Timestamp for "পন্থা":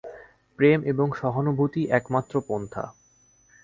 2.47-2.83